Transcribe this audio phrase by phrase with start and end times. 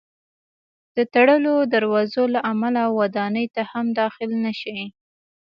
[0.95, 4.79] د تړلو دروازو له امله ودانۍ ته هم داخل نه شي.